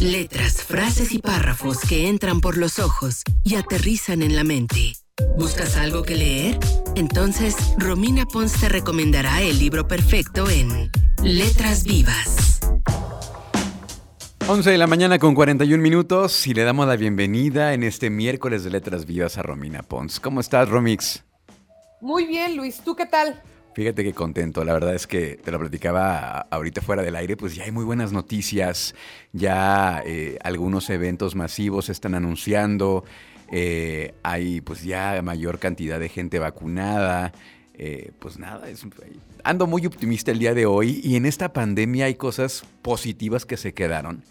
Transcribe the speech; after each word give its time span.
Letras, 0.00 0.62
frases 0.62 1.12
y 1.12 1.18
párrafos 1.18 1.80
que 1.80 2.08
entran 2.08 2.40
por 2.40 2.56
los 2.56 2.78
ojos 2.78 3.22
y 3.44 3.56
aterrizan 3.56 4.22
en 4.22 4.36
la 4.36 4.44
mente. 4.44 4.94
¿Buscas 5.36 5.76
algo 5.76 6.02
que 6.02 6.14
leer? 6.14 6.58
Entonces, 6.94 7.56
Romina 7.76 8.24
Pons 8.26 8.52
te 8.60 8.68
recomendará 8.68 9.42
el 9.42 9.58
libro 9.58 9.88
perfecto 9.88 10.48
en 10.48 10.90
Letras 11.22 11.84
Vivas. 11.84 12.60
11 14.46 14.70
de 14.70 14.78
la 14.78 14.86
mañana 14.86 15.18
con 15.18 15.34
41 15.34 15.82
minutos 15.82 16.46
y 16.46 16.54
le 16.54 16.64
damos 16.64 16.86
la 16.86 16.96
bienvenida 16.96 17.74
en 17.74 17.82
este 17.82 18.08
miércoles 18.08 18.64
de 18.64 18.70
Letras 18.70 19.04
Vivas 19.04 19.36
a 19.36 19.42
Romina 19.42 19.82
Pons. 19.82 20.20
¿Cómo 20.20 20.40
estás, 20.40 20.68
Romix? 20.68 21.24
Muy 22.00 22.26
bien, 22.26 22.56
Luis. 22.56 22.80
¿Tú 22.84 22.94
qué 22.94 23.06
tal? 23.06 23.42
Fíjate 23.78 24.02
que 24.02 24.12
contento, 24.12 24.64
la 24.64 24.72
verdad 24.72 24.92
es 24.96 25.06
que 25.06 25.36
te 25.36 25.52
lo 25.52 25.60
platicaba 25.60 26.48
ahorita 26.50 26.80
fuera 26.80 27.04
del 27.04 27.14
aire, 27.14 27.36
pues 27.36 27.54
ya 27.54 27.62
hay 27.62 27.70
muy 27.70 27.84
buenas 27.84 28.10
noticias, 28.10 28.96
ya 29.32 30.02
eh, 30.04 30.36
algunos 30.42 30.90
eventos 30.90 31.36
masivos 31.36 31.84
se 31.84 31.92
están 31.92 32.16
anunciando, 32.16 33.04
eh, 33.52 34.14
hay 34.24 34.62
pues 34.62 34.82
ya 34.82 35.22
mayor 35.22 35.60
cantidad 35.60 36.00
de 36.00 36.08
gente 36.08 36.40
vacunada, 36.40 37.30
eh, 37.74 38.10
pues 38.18 38.36
nada, 38.36 38.66
ando 39.44 39.68
muy 39.68 39.86
optimista 39.86 40.32
el 40.32 40.40
día 40.40 40.54
de 40.54 40.66
hoy 40.66 41.00
y 41.04 41.14
en 41.14 41.24
esta 41.24 41.52
pandemia 41.52 42.06
hay 42.06 42.16
cosas 42.16 42.64
positivas 42.82 43.46
que 43.46 43.56
se 43.56 43.74
quedaron 43.74 44.24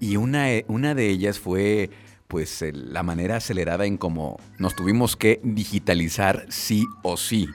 y 0.00 0.16
una, 0.16 0.46
una 0.68 0.94
de 0.94 1.10
ellas 1.10 1.38
fue 1.38 1.90
pues 2.28 2.64
la 2.72 3.02
manera 3.02 3.36
acelerada 3.36 3.84
en 3.86 3.98
cómo 3.98 4.40
nos 4.58 4.74
tuvimos 4.74 5.16
que 5.16 5.38
digitalizar 5.44 6.46
sí 6.48 6.86
o 7.02 7.16
sí. 7.16 7.46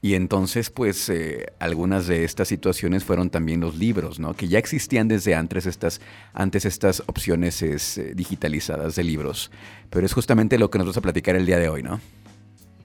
Y 0.00 0.14
entonces, 0.14 0.70
pues, 0.70 1.08
eh, 1.08 1.46
algunas 1.58 2.06
de 2.06 2.22
estas 2.22 2.46
situaciones 2.46 3.04
fueron 3.04 3.30
también 3.30 3.60
los 3.60 3.76
libros, 3.76 4.20
¿no? 4.20 4.32
Que 4.34 4.46
ya 4.46 4.58
existían 4.58 5.08
desde 5.08 5.34
antes 5.34 5.66
estas, 5.66 6.00
antes 6.32 6.64
estas 6.64 7.02
opciones 7.06 7.60
eh, 7.62 8.12
digitalizadas 8.14 8.94
de 8.94 9.02
libros. 9.02 9.50
Pero 9.90 10.06
es 10.06 10.12
justamente 10.12 10.56
lo 10.56 10.70
que 10.70 10.78
nos 10.78 10.86
vamos 10.86 10.98
a 10.98 11.00
platicar 11.00 11.34
el 11.34 11.46
día 11.46 11.58
de 11.58 11.68
hoy, 11.68 11.82
¿no? 11.82 12.00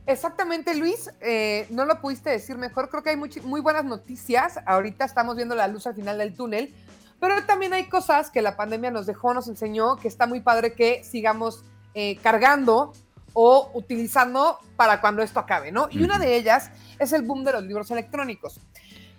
Exactamente, 0.08 0.74
Luis. 0.76 1.12
Eh, 1.22 1.68
no 1.70 1.86
lo 1.86 2.02
pudiste 2.02 2.32
decir 2.32 2.58
mejor. 2.58 2.90
Creo 2.90 3.04
que 3.04 3.12
hay 3.12 3.16
muy, 3.16 3.62
buenas 3.62 3.86
noticias. 3.86 4.60
Ahorita 4.66 5.06
estamos 5.06 5.36
viendo 5.36 5.54
la 5.54 5.68
luz 5.68 5.86
al 5.86 5.94
final 5.94 6.18
del 6.18 6.34
túnel. 6.34 6.74
Pero 7.20 7.36
también 7.46 7.74
hay 7.74 7.86
cosas 7.86 8.32
que 8.32 8.42
la 8.42 8.58
pandemia 8.58 8.90
nos 8.90 9.06
dejó, 9.06 9.36
nos 9.36 9.48
enseñó, 9.48 9.98
que 9.98 10.08
está 10.08 10.26
muy 10.26 10.42
padre 10.42 10.74
que 10.74 11.04
sigamos 11.04 11.64
cargando 12.24 12.92
o 13.34 13.72
utilizando 13.74 14.60
para 14.76 15.02
cuando 15.02 15.22
esto 15.22 15.40
acabe, 15.40 15.72
¿no? 15.72 15.88
Y 15.92 16.04
una 16.04 16.20
de 16.20 16.36
ellas 16.36 16.72
es 17.00 17.14
el 17.14 17.24
boom 17.24 17.44
de 17.44 17.54
los 17.54 17.64
libros 17.64 17.92
electrónicos. 17.92 18.60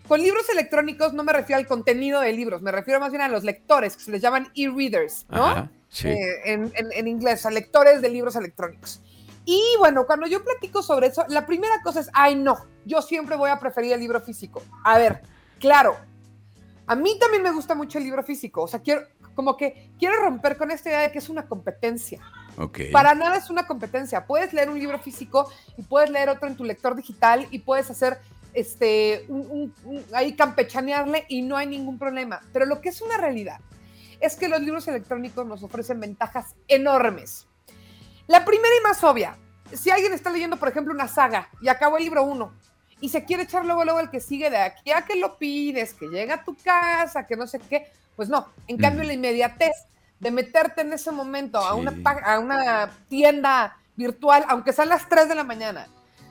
Con 0.07 0.21
libros 0.21 0.49
electrónicos 0.51 1.15
no 1.15 1.25
me 1.25 1.33
refiero 1.33 1.59
al 1.59 1.67
contenido 1.67 2.21
de 2.21 2.33
libros, 2.33 2.61
me 2.61 2.71
refiero 2.71 3.01
más 3.01 3.11
bien 3.11 3.23
a 3.23 3.29
los 3.29 3.43
lectores, 3.43 3.97
que 3.97 4.05
se 4.05 4.11
les 4.11 4.21
llaman 4.21 4.49
e-readers, 4.55 5.27
¿no? 5.31 5.69
sí. 5.89 6.09
Eh, 6.09 6.41
en, 6.45 6.73
en, 6.75 7.09
inglés, 7.09 7.47
a 7.47 7.51
lectores 7.51 8.03
de 8.03 8.11
libros 8.11 8.37
electrónicos. 8.37 9.01
Y 9.47 9.63
bueno, 9.79 10.07
cuando 10.07 10.27
yo 10.27 10.45
platico 10.45 10.83
sobre 10.83 11.09
eso, 11.09 11.25
la 11.29 11.47
primera 11.47 11.83
cosa 11.83 12.01
es, 12.01 12.11
ay 12.13 12.35
no, 12.35 12.57
yo 12.85 13.03
siempre 13.03 13.37
voy 13.37 13.51
a 13.51 13.59
preferir 13.59 13.93
el 13.93 14.01
libro 14.01 14.21
físico. 14.21 14.63
A 14.85 14.99
ver, 14.99 15.23
claro, 15.59 15.97
a 16.87 16.95
mí 16.95 17.19
también 17.19 17.43
me 17.43 17.51
gusta 17.51 17.75
mucho 17.75 17.99
el 17.99 18.05
libro 18.05 18.23
físico, 18.23 18.63
o 18.63 18.69
sea, 18.69 18.81
quiero, 18.81 19.07
como 19.35 19.57
que 19.57 19.91
quiero 19.99 20.17
romper 20.23 20.57
con 20.57 20.71
esta 20.71 20.91
idea 20.91 21.01
de 21.01 21.13
que 21.13 21.19
es 21.19 21.29
una 21.29 21.47
competencia. 21.47 22.21
Para 22.93 23.15
nada 23.15 23.37
es 23.37 23.51
una 23.51 23.67
competencia. 23.67 24.27
Puedes 24.27 24.53
leer 24.53 24.71
un 24.71 24.79
libro 24.79 24.99
físico 24.99 25.51
y 25.77 25.83
puedes 25.83 26.11
leer 26.11 26.29
otro 26.29 26.49
en 26.49 26.57
tu 26.57 26.65
lector 26.65 26.95
digital 26.95 27.47
y 27.51 27.61
puedes 27.61 27.91
hacer 27.91 28.19
este 28.53 29.27
ahí 30.13 30.35
campechanearle 30.35 31.25
y 31.29 31.43
no 31.43 31.57
hay 31.57 31.67
ningún 31.67 31.99
problema. 31.99 32.41
Pero 32.53 32.67
lo 32.67 32.81
que 32.81 32.91
es 32.91 33.01
una 33.03 33.17
realidad 33.17 33.61
es 34.21 34.37
que 34.37 34.49
los 34.49 34.61
libros 34.61 34.87
electrónicos 34.89 35.47
nos 35.47 35.63
ofrecen 35.63 36.01
ventajas 36.01 36.55
enormes. 36.69 37.47
La 38.27 38.45
primera 38.45 38.75
y 38.81 38.83
más 38.83 39.03
obvia, 39.05 39.37
si 39.73 39.91
alguien 39.91 40.13
está 40.13 40.31
leyendo, 40.31 40.57
por 40.57 40.69
ejemplo, 40.69 40.95
una 40.95 41.09
saga 41.09 41.51
y 41.61 41.69
acabó 41.69 41.99
el 41.99 42.05
libro 42.05 42.23
uno 42.23 42.55
y 43.01 43.09
se 43.09 43.25
quiere 43.25 43.43
echar 43.43 43.67
luego, 43.67 43.85
luego 43.85 44.01
el 44.01 44.11
que 44.11 44.21
sigue 44.21 44.49
de 44.49 44.57
aquí 44.57 44.93
a 44.93 45.05
que 45.05 45.17
lo 45.17 45.37
pides, 45.37 45.93
que 45.93 46.07
llega 46.07 46.37
a 46.37 46.45
tu 46.45 46.57
casa, 46.57 47.27
que 47.27 47.37
no 47.37 47.47
sé 47.47 47.59
qué, 47.59 47.87
pues 48.17 48.29
no. 48.29 48.49
En 48.67 48.79
cambio, 48.79 49.05
la 49.05 49.13
inmediatez 49.13 49.73
de 50.25 50.31
meterte 50.31 50.81
en 50.81 50.91
ese 50.95 51.13
momento 51.13 51.59
a, 51.59 51.75
una, 51.75 51.95
a 52.25 52.39
una 52.39 52.91
tienda 53.11 53.77
virtual, 53.95 54.43
aunque 54.49 54.73
sea 54.73 54.85
a 54.85 54.87
las 54.89 55.07
3 55.07 55.29
de 55.29 55.35
la 55.35 55.45
mañana, 55.45 55.87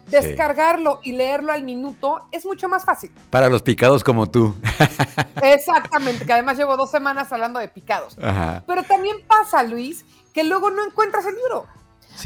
descargarlo 0.07 0.99
y 1.03 1.11
leerlo 1.11 1.51
al 1.51 1.61
minuto 1.61 2.27
es 2.31 2.43
mucho 2.43 2.67
más 2.67 2.83
fácil. 2.83 3.11
Para 3.29 3.49
los 3.49 3.61
picados 3.61 4.03
como 4.03 4.27
tú. 4.27 4.55
Exactamente, 5.43 6.25
que 6.25 6.33
además 6.33 6.57
llevo 6.57 6.75
dos 6.75 6.89
semanas 6.89 7.31
hablando 7.31 7.59
de 7.59 7.67
picados. 7.67 8.17
Pero 8.65 8.81
también 8.81 9.17
pasa, 9.27 9.61
Luis, 9.61 10.03
que 10.33 10.43
luego 10.43 10.71
no 10.71 10.83
encuentras 10.83 11.27
el 11.27 11.35
libro. 11.35 11.67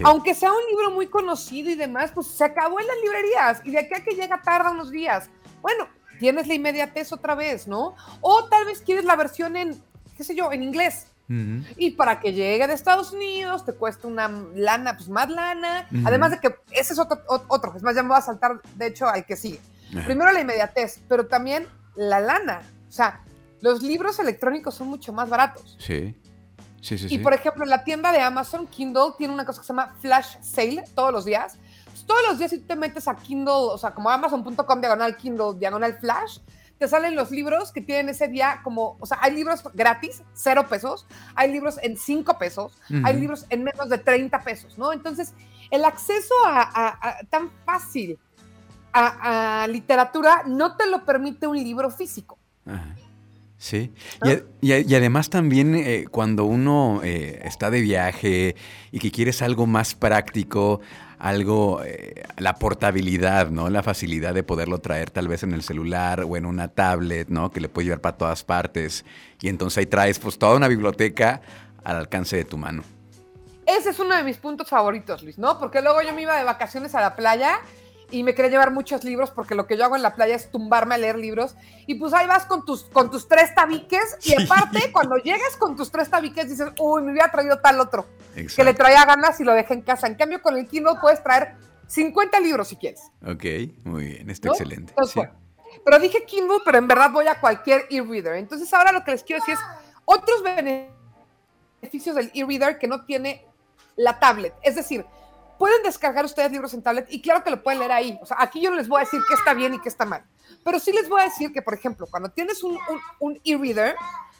Aunque 0.06 0.36
sea 0.36 0.54
un 0.54 0.66
libro 0.70 0.92
muy 0.92 1.08
conocido 1.08 1.70
y 1.70 1.76
demás, 1.76 2.12
pues 2.16 2.28
se 2.28 2.46
acabó 2.46 2.80
en 2.80 2.88
las 2.88 2.98
librerías 3.04 3.62
y 3.66 3.72
de 3.72 3.80
aquí 3.80 3.94
a 3.94 4.04
que 4.06 4.16
llega 4.16 4.42
tarda 4.42 4.72
unos 4.72 4.90
días. 4.90 5.30
Bueno, 5.62 5.90
tienes 6.18 6.48
la 6.48 6.54
inmediatez 6.54 7.12
otra 7.12 7.36
vez, 7.36 7.68
¿no? 7.68 7.94
O 8.22 8.46
tal 8.46 8.64
vez 8.64 8.82
quieres 8.82 9.04
la 9.04 9.18
versión 9.18 9.58
en, 9.58 9.84
qué 10.16 10.24
sé 10.24 10.34
yo, 10.34 10.54
en 10.54 10.64
inglés. 10.64 11.08
Y 11.30 11.92
para 11.92 12.20
que 12.20 12.34
llegue 12.34 12.68
de 12.68 12.74
Estados 12.74 13.12
Unidos 13.12 13.66
te 13.66 13.74
cuesta 13.74 14.08
una 14.08 14.30
lana, 14.56 14.96
pues 14.96 15.10
más 15.10 15.30
lana. 15.30 15.88
Además 16.06 16.32
de 16.32 16.40
que 16.40 16.56
ese 16.72 16.94
es 16.94 17.00
otro, 17.00 17.22
otro, 17.48 17.76
es 17.76 17.84
más, 17.84 17.96
ya 17.96 18.04
me 18.04 18.10
voy 18.10 18.18
a 18.18 18.22
saltar, 18.22 18.62
de 18.76 18.88
hecho, 18.88 19.08
al 19.08 19.26
que 19.26 19.36
sigue. 19.36 19.60
Primero 20.06 20.32
la 20.32 20.42
inmediatez, 20.42 21.02
pero 21.08 21.28
también 21.28 21.68
la 21.96 22.20
lana. 22.20 22.62
O 22.88 22.92
sea, 22.92 23.22
los 23.62 23.82
libros 23.82 24.20
electrónicos 24.20 24.76
son 24.76 24.88
mucho 24.88 25.12
más 25.14 25.30
baratos. 25.30 25.78
Sí. 25.80 26.16
Sí, 26.80 26.98
sí, 26.98 27.08
y 27.10 27.18
por 27.18 27.34
ejemplo, 27.34 27.66
la 27.66 27.84
tienda 27.84 28.12
de 28.12 28.22
Amazon, 28.22 28.68
Kindle, 28.68 29.14
tiene 29.18 29.34
una 29.34 29.46
cosa 29.46 29.62
que 29.62 29.68
se 29.68 29.74
llama 29.74 29.96
Flash 30.00 30.38
Sale 30.42 30.84
todos 30.96 31.12
los 31.12 31.26
días. 31.26 31.58
Pues, 31.86 32.06
todos 32.06 32.22
los 32.28 32.38
días 32.38 32.52
si 32.52 32.60
te 32.60 32.76
metes 32.76 33.08
a 33.08 33.16
Kindle, 33.16 33.52
o 33.52 33.78
sea, 33.78 33.92
como 33.92 34.10
amazon.com 34.10 34.80
diagonal 34.80 35.18
Kindle 35.18 35.56
diagonal 35.58 35.98
Flash, 36.00 36.38
te 36.78 36.88
salen 36.88 37.16
los 37.16 37.32
libros 37.32 37.72
que 37.72 37.82
tienen 37.82 38.10
ese 38.10 38.28
día 38.28 38.62
como, 38.64 38.98
o 39.00 39.06
sea, 39.06 39.18
hay 39.22 39.34
libros 39.34 39.64
gratis, 39.74 40.22
cero 40.34 40.68
pesos, 40.70 41.08
hay 41.36 41.52
libros 41.52 41.80
en 41.82 41.98
cinco 41.98 42.38
pesos, 42.38 42.78
hay 43.04 43.20
libros 43.20 43.46
en 43.50 43.64
menos 43.64 43.90
de 43.90 43.98
30 43.98 44.42
pesos, 44.42 44.78
¿no? 44.78 44.94
Entonces, 44.94 45.34
el 45.72 45.86
acceso 45.86 46.34
a, 46.46 47.18
tan 47.30 47.50
fácil 47.66 48.18
a, 48.94 49.68
literatura 49.70 50.44
no 50.46 50.76
te 50.76 50.90
lo 50.90 51.04
permite 51.06 51.48
un 51.48 51.58
libro 51.58 51.90
físico. 51.90 52.38
Sí, 53.60 53.92
y, 54.62 54.94
además 54.94 55.32
también 55.32 55.74
eh, 55.74 56.06
cuando 56.12 56.46
uno 56.46 57.02
eh, 57.04 57.42
está 57.44 57.72
de 57.72 57.82
viaje 57.82 58.56
y 58.92 59.00
que 59.00 59.12
quieres 59.12 59.42
algo 59.42 59.66
más 59.66 59.96
práctico, 59.96 60.80
algo, 61.20 61.84
eh, 61.84 62.24
la 62.38 62.56
portabilidad, 62.56 63.50
¿no? 63.50 63.70
La 63.70 63.84
facilidad 63.84 64.34
de 64.34 64.44
poderlo 64.44 64.80
traer 64.80 65.10
tal 65.10 65.28
vez 65.28 65.44
en 65.44 65.54
el 65.54 65.64
celular 65.64 66.22
o 66.22 66.38
en 66.38 66.46
una 66.46 66.68
tablet, 66.68 67.30
¿no? 67.30 67.52
Que 67.52 67.60
le 67.60 67.70
puede 67.70 67.86
llevar 67.86 68.02
para 68.02 68.18
todas 68.18 68.44
partes. 68.44 69.06
Y 69.42 69.50
entonces 69.50 69.80
ahí 69.80 69.86
traes 69.86 70.20
pues 70.20 70.38
toda 70.38 70.56
una 70.56 70.68
biblioteca 70.68 71.42
al 71.84 71.96
alcance 71.98 72.36
de 72.38 72.46
tu 72.46 72.58
mano. 72.58 72.84
Ese 73.66 73.90
es 73.90 74.00
uno 74.00 74.16
de 74.16 74.24
mis 74.24 74.38
puntos 74.38 74.70
favoritos, 74.70 75.24
Luis, 75.24 75.38
¿no? 75.38 75.60
Porque 75.60 75.82
luego 75.82 76.02
yo 76.02 76.14
me 76.14 76.22
iba 76.22 76.38
de 76.38 76.46
vacaciones 76.46 76.96
a 76.96 77.02
la 77.02 77.16
playa 77.16 77.60
y 78.10 78.24
me 78.24 78.34
quería 78.34 78.52
llevar 78.52 78.72
muchos 78.72 79.04
libros 79.04 79.32
porque 79.32 79.56
lo 79.56 79.68
que 79.68 79.78
yo 79.78 79.86
hago 79.86 79.96
en 79.96 80.02
la 80.02 80.16
playa 80.16 80.36
es 80.36 80.50
tumbarme 80.50 80.96
a 80.96 80.98
leer 80.98 81.18
libros 81.18 81.56
y 81.86 81.96
pues 81.96 82.14
ahí 82.14 82.28
vas 82.28 82.46
con 82.46 82.66
tus, 82.66 82.84
con 82.86 83.12
tus 83.12 83.28
tres 83.28 83.54
tabiques 83.54 84.18
y 84.24 84.42
aparte 84.42 84.92
cuando 84.92 85.18
llegues 85.18 85.58
con 85.58 85.76
tus 85.76 85.92
tres 85.92 86.10
tabiques 86.10 86.50
dices, 86.50 86.70
uy, 86.80 87.04
me 87.04 87.12
hubiera 87.12 87.32
traído 87.32 87.60
tal 87.60 87.80
otro 87.80 88.06
que 88.56 88.64
le 88.64 88.74
traía 88.74 89.04
ganas 89.06 89.40
y 89.40 89.44
lo 89.44 89.54
dejé 89.54 89.74
en 89.74 89.82
casa. 89.82 90.08
En 90.08 90.16
cambio 90.16 90.42
con 90.42 90.58
el 90.58 90.68
Kindle 90.68 90.94
puedes 91.02 91.22
traer 91.24 91.56
50 91.88 92.40
libros 92.40 92.68
si 92.68 92.76
quieres. 92.76 93.02
Ok, 93.26 93.44
muy 93.84 94.06
bien, 94.06 94.30
está 94.30 94.50
excelente. 94.50 94.94
pero 95.84 96.00
dije 96.00 96.24
Kindle, 96.26 96.60
pero 96.64 96.78
en 96.78 96.88
verdad 96.88 97.12
voy 97.12 97.28
a 97.28 97.40
cualquier 97.40 97.86
e-reader. 97.90 98.36
Entonces 98.36 98.72
ahora 98.74 98.92
lo 98.92 99.04
que 99.04 99.12
les 99.12 99.24
quiero 99.24 99.42
decir 99.42 99.56
es 99.56 99.60
otros 100.06 100.44
beneficios 100.44 102.16
del 102.16 102.32
e-reader 102.34 102.78
que 102.78 102.88
no 102.88 103.06
tiene 103.06 103.46
la 103.96 104.20
tablet. 104.20 104.54
Es 104.62 104.76
decir, 104.76 105.06
pueden 105.58 105.84
descargar 105.84 106.26
ustedes 106.26 106.52
libros 106.52 106.74
en 106.74 106.82
tablet 106.82 107.08
y 107.10 107.22
claro 107.22 107.44
que 107.44 107.50
lo 107.50 107.62
pueden 107.62 107.80
leer 107.80 107.92
ahí. 107.92 108.20
O 108.22 108.26
sea, 108.26 108.38
aquí 108.40 108.62
yo 108.62 108.70
no 108.70 108.78
les 108.78 108.88
voy 108.88 109.02
a 109.02 109.06
decir 109.06 109.22
qué 109.28 109.34
está 109.34 109.54
bien 109.54 109.74
y 109.74 109.80
qué 109.80 109.90
está 109.90 110.06
mal. 110.06 110.24
Pero 110.64 110.80
sí 110.80 110.92
les 110.92 111.10
voy 111.10 111.22
a 111.22 111.26
decir 111.26 111.52
que, 111.52 111.62
por 111.62 111.74
ejemplo, 111.74 112.08
cuando 112.10 112.30
tienes 112.30 112.64
un, 112.64 112.78
un, 113.20 113.40
e-reader, 113.44 113.96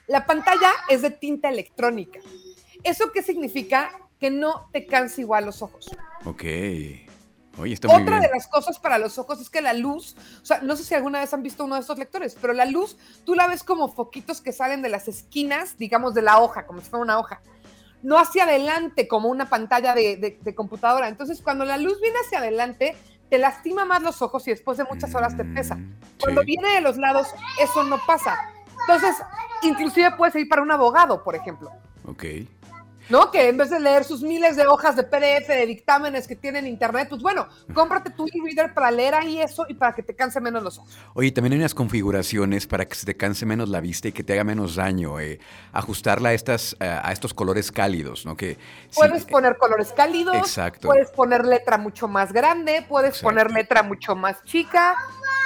la 0.08 0.26
pantalla 0.26 0.72
es 0.90 1.02
de 1.02 1.12
tinta 1.12 1.50
electrónica. 1.50 2.20
¿Eso 2.84 3.12
qué 3.12 3.22
significa? 3.22 3.92
Que 4.20 4.30
no 4.30 4.70
te 4.72 4.86
cansa 4.86 5.22
igual 5.22 5.46
los 5.46 5.62
ojos. 5.62 5.90
Ok. 6.26 6.44
Oye, 7.60 7.74
está 7.74 7.88
muy 7.88 8.04
Otra 8.04 8.20
de 8.20 8.30
las 8.30 8.48
cosas 8.48 8.78
para 8.78 9.00
los 9.00 9.18
ojos 9.18 9.42
es 9.42 9.50
que 9.50 9.62
la 9.62 9.74
luz, 9.74 10.16
o 10.42 10.46
sea, 10.46 10.60
no 10.62 10.76
sé 10.76 10.84
si 10.84 10.94
alguna 10.94 11.20
vez 11.20 11.34
han 11.34 11.42
visto 11.42 11.66
uno 11.66 11.76
de 11.76 11.82
estos 11.82 11.98
lectores, 11.98 12.38
pero 12.40 12.54
la 12.54 12.66
luz 12.66 12.98
tú 13.26 13.34
la 13.34 13.48
ves 13.48 13.64
como 13.64 13.90
foquitos 13.90 14.42
que 14.42 14.52
salen 14.52 14.84
de 14.84 14.90
las 14.90 15.08
esquinas, 15.08 15.78
digamos, 15.78 16.14
de 16.14 16.22
la 16.22 16.40
hoja, 16.40 16.68
como 16.68 16.82
si 16.82 16.90
fuera 16.90 17.04
una 17.04 17.20
hoja 17.20 17.42
no 18.04 18.18
hacia 18.18 18.44
adelante 18.44 19.08
como 19.08 19.30
una 19.30 19.50
pantalla 19.50 19.94
de, 19.94 20.54
computadora. 20.56 21.08
Entonces, 21.08 21.42
cuando 21.42 21.66
la 21.66 21.78
luz 21.78 22.00
viene 22.02 22.18
hacia 22.26 22.40
adelante, 22.40 22.96
te 23.30 23.38
lastima 23.38 23.86
más 23.86 24.02
los 24.02 24.22
ojos 24.22 24.48
y 24.48 24.52
después 24.52 24.78
de 24.78 24.86
muchas 24.86 25.14
horas 25.16 25.36
te 25.36 25.44
pesa. 25.44 25.76
Mm, 25.76 25.98
Cuando 26.22 26.44
viene 26.44 26.76
de 26.76 26.82
los 26.82 26.98
lados, 26.98 27.28
eso 27.62 27.84
no 27.84 28.00
pasa. 28.06 28.38
Entonces, 28.82 29.16
inclusive 29.64 30.12
puedes 30.12 30.36
ir 30.36 30.48
para 30.48 30.62
un 30.62 30.72
abogado, 30.72 31.24
por 31.24 31.36
ejemplo. 31.36 31.72
Ok. 32.06 32.24
¿No? 33.10 33.32
Que 33.32 33.50
en 33.50 33.58
vez 33.58 33.70
de 33.70 33.80
leer 33.80 34.04
sus 34.04 34.22
miles 34.22 34.56
de 34.56 34.68
hojas 34.68 34.96
de 34.96 35.04
PDF, 35.04 35.48
de 35.48 35.66
dictámenes 35.66 36.28
que 36.28 36.36
tienen 36.36 36.68
internet, 36.68 37.08
pues 37.10 37.22
bueno, 37.22 37.48
cómprate 37.74 38.12
tu 38.12 38.26
e-reader 38.26 38.74
para 38.74 38.92
leer 38.92 39.16
ahí 39.16 39.42
eso 39.42 39.66
y 39.68 39.74
para 39.74 39.94
que 39.94 40.04
te 40.04 40.16
canse 40.16 40.42
menos 40.42 40.64
los 40.64 40.78
ojos. 40.80 40.98
Oye, 41.14 41.32
también 41.32 41.54
hay 41.54 41.60
unas 41.60 41.74
configuraciones 41.74 42.68
para 42.68 42.86
que 42.86 42.96
se 42.96 43.06
te 43.06 43.16
canse 43.16 43.46
menos 43.46 43.70
la 43.70 43.82
vista 43.82 44.08
y 44.08 44.12
que 44.12 44.24
te 44.24 44.34
haga 44.34 44.44
menos 44.44 44.76
daño. 44.76 45.20
Eh, 45.20 45.40
ajustarla 45.74 46.30
a, 46.30 46.34
estas, 46.34 46.76
eh, 46.80 46.86
a 46.86 47.12
estos 47.12 47.34
colores 47.34 47.72
cálidos, 47.72 48.26
¿no? 48.26 48.36
Que, 48.36 48.58
puedes 48.96 49.26
poner 49.26 49.58
colores 49.58 49.94
cálidos, 49.94 50.36
Exacto. 50.38 50.88
puedes 50.88 51.12
poner 51.12 51.46
letra 51.46 51.78
mucho 51.78 52.08
más 52.08 52.34
grande, 52.34 52.86
puedes 52.88 53.20
poner 53.20 53.52
letra 53.52 53.84
mucho 53.84 54.16
más 54.16 54.44
chica, 54.44 54.96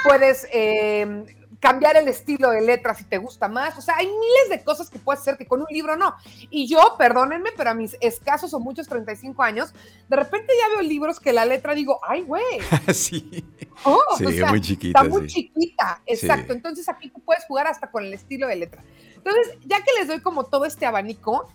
puedes... 0.04 0.46
Eh, 0.52 1.36
cambiar 1.62 1.96
el 1.96 2.08
estilo 2.08 2.50
de 2.50 2.60
letra 2.60 2.92
si 2.92 3.04
te 3.04 3.18
gusta 3.18 3.46
más. 3.46 3.78
O 3.78 3.80
sea, 3.80 3.94
hay 3.96 4.06
miles 4.06 4.48
de 4.50 4.64
cosas 4.64 4.90
que 4.90 4.98
puedes 4.98 5.20
hacer 5.20 5.36
que 5.38 5.46
con 5.46 5.60
un 5.60 5.68
libro 5.70 5.96
no. 5.96 6.16
Y 6.50 6.66
yo, 6.66 6.96
perdónenme, 6.98 7.50
pero 7.56 7.70
a 7.70 7.74
mis 7.74 7.96
escasos 8.00 8.52
o 8.52 8.58
muchos 8.58 8.88
35 8.88 9.40
años, 9.44 9.72
de 10.08 10.16
repente 10.16 10.52
ya 10.60 10.74
veo 10.74 10.82
libros 10.82 11.20
que 11.20 11.32
la 11.32 11.44
letra 11.44 11.74
digo, 11.74 12.00
ay, 12.02 12.22
güey. 12.22 12.42
sí. 12.92 13.44
Oh, 13.84 14.02
sí, 14.18 14.24
muy 14.42 14.60
chiquita. 14.60 14.98
Está 14.98 15.08
muy 15.08 15.28
chiquita, 15.28 16.02
exacto. 16.04 16.52
Entonces 16.52 16.88
aquí 16.88 17.10
tú 17.10 17.20
puedes 17.20 17.44
jugar 17.44 17.68
hasta 17.68 17.92
con 17.92 18.04
el 18.04 18.12
estilo 18.12 18.48
de 18.48 18.56
letra. 18.56 18.82
Entonces, 19.14 19.56
ya 19.64 19.78
que 19.84 19.92
les 20.00 20.08
doy 20.08 20.20
como 20.20 20.46
todo 20.46 20.64
este 20.64 20.84
abanico, 20.84 21.48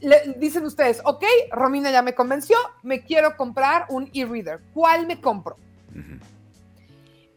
le, 0.00 0.34
dicen 0.38 0.64
ustedes, 0.64 1.00
ok, 1.04 1.24
Romina 1.52 1.92
ya 1.92 2.02
me 2.02 2.16
convenció, 2.16 2.56
me 2.82 3.04
quiero 3.04 3.36
comprar 3.36 3.86
un 3.90 4.10
e-reader. 4.12 4.60
¿Cuál 4.74 5.06
me 5.06 5.20
compro? 5.20 5.56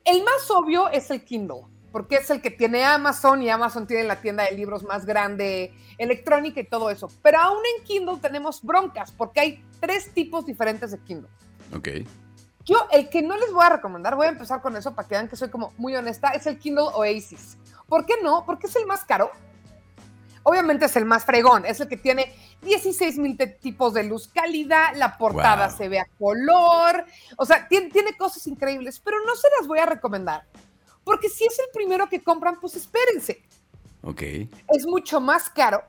El 0.07 0.24
más 0.24 0.50
obvio 0.51 0.88
es 0.88 1.12
el 1.12 1.21
Kindle, 1.21 1.63
porque 1.92 2.15
es 2.15 2.30
el 2.30 2.42
que 2.42 2.50
tiene 2.50 2.86
Amazon 2.86 3.42
y 3.42 3.50
Amazon 3.50 3.86
tiene 3.86 4.06
la 4.06 4.21
tienda 4.21 4.45
de 4.45 4.54
libros 4.54 4.83
más 4.83 5.06
grande, 5.06 5.74
electrónica 5.98 6.62
y 6.62 6.63
todo 6.63 6.89
eso. 6.89 7.09
Pero 7.21 7.42
aún 7.42 7.59
en 7.75 7.83
Kindle 7.83 8.15
tenemos 8.21 8.63
broncas, 8.63 9.12
porque 9.12 9.42
hay 9.42 9.65
tres 9.81 10.13
tipos 10.13 10.45
diferentes 10.45 10.92
de 10.92 11.00
Kindle. 11.00 11.30
Ok. 11.75 11.89
Yo, 12.63 12.88
el 12.89 13.09
que 13.09 13.21
no 13.21 13.36
les 13.36 13.51
voy 13.51 13.65
a 13.65 13.69
recomendar, 13.69 14.15
voy 14.15 14.27
a 14.27 14.30
empezar 14.30 14.62
con 14.62 14.77
eso 14.77 14.95
para 14.95 15.09
que 15.09 15.15
vean 15.15 15.27
que 15.27 15.36
soy 15.36 15.50
como 15.50 15.74
muy 15.77 15.94
honesta, 15.94 16.30
es 16.30 16.48
el 16.48 16.57
Kindle 16.57 16.86
Oasis. 16.94 17.57
¿Por 17.89 18.06
qué 18.06 18.13
no? 18.24 18.45
Porque 18.45 18.68
es 18.68 18.75
el 18.77 18.86
más 18.86 19.03
caro. 19.03 19.30
Obviamente 20.44 20.86
es 20.86 20.95
el 20.95 21.03
más 21.03 21.25
fregón, 21.25 21.65
es 21.65 21.81
el 21.81 21.89
que 21.89 21.98
tiene 21.98 22.33
16 22.62 23.18
mil 23.18 23.38
tipos 23.59 23.94
de 23.94 24.04
luz 24.04 24.27
cálida, 24.27 24.92
la 24.94 25.18
portada 25.18 25.69
se 25.69 25.89
ve 25.89 26.00
a 26.00 26.07
color, 26.18 27.06
o 27.38 27.45
sea, 27.45 27.68
tiene, 27.68 27.89
tiene 27.89 28.18
cosas 28.18 28.45
increíbles, 28.48 29.00
pero 29.00 29.18
no 29.25 29.36
se 29.36 29.48
las 29.57 29.68
voy 29.68 29.80
a 29.80 29.86
recomendar, 29.86 30.45
porque 31.04 31.30
si 31.30 31.45
es 31.45 31.57
el 31.59 31.68
primero 31.74 32.09
que 32.09 32.24
compran, 32.24 32.59
pues 32.59 32.75
espérense. 32.75 33.44
Ok. 34.01 34.21
Es 34.21 34.86
mucho 34.86 35.19
más 35.19 35.50
caro. 35.50 35.83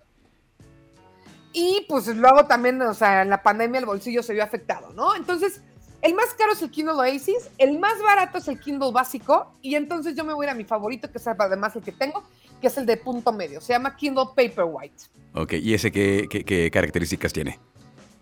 Y 1.52 1.86
pues 1.88 2.06
luego 2.08 2.46
también, 2.46 2.80
o 2.82 2.94
sea, 2.94 3.22
en 3.22 3.30
la 3.30 3.42
pandemia 3.42 3.80
el 3.80 3.86
bolsillo 3.86 4.22
se 4.22 4.34
vio 4.34 4.44
afectado, 4.44 4.92
¿no? 4.92 5.16
Entonces, 5.16 5.62
el 6.02 6.14
más 6.14 6.34
caro 6.34 6.52
es 6.52 6.62
el 6.62 6.70
Kindle 6.70 6.94
Oasis, 6.94 7.50
el 7.58 7.78
más 7.78 8.00
barato 8.00 8.38
es 8.38 8.46
el 8.48 8.60
Kindle 8.60 8.92
básico, 8.92 9.54
y 9.62 9.74
entonces 9.74 10.14
yo 10.14 10.24
me 10.24 10.34
voy 10.34 10.46
a, 10.46 10.48
ir 10.48 10.50
a 10.52 10.54
mi 10.54 10.64
favorito, 10.64 11.10
que 11.10 11.18
es 11.18 11.26
además 11.26 11.74
el 11.74 11.82
que 11.82 11.92
tengo, 11.92 12.22
que 12.60 12.66
es 12.68 12.76
el 12.78 12.86
de 12.86 12.96
punto 12.96 13.32
medio. 13.32 13.60
Se 13.60 13.72
llama 13.72 13.96
Kindle 13.96 14.26
Paperwhite. 14.34 15.04
Ok, 15.34 15.54
¿y 15.54 15.74
ese 15.74 15.92
qué, 15.92 16.70
características 16.72 17.32
tiene? 17.32 17.58